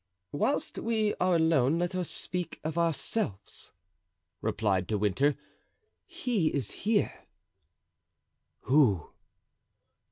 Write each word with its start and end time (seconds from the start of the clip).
"Whilst 0.31 0.79
we 0.79 1.13
are 1.19 1.35
alone 1.35 1.77
let 1.77 1.93
us 1.93 2.09
speak 2.09 2.59
of 2.63 2.75
ourselves," 2.75 3.71
replied 4.41 4.87
De 4.87 4.97
Winter. 4.97 5.37
"He 6.07 6.47
is 6.47 6.71
here." 6.71 7.27
"Who?" 8.61 9.11